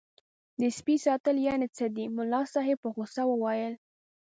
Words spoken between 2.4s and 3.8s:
صاحب په غوسه وویل.